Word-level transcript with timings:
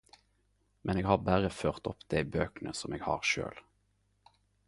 Men 0.87 0.99
eg 1.01 1.09
har 1.09 1.19
berre 1.27 1.51
ført 1.57 1.89
opp 1.91 2.01
dei 2.15 2.23
bøkene 2.37 2.73
som 2.79 2.97
eg 2.99 3.05
har 3.09 3.31
sjølv. 3.33 3.63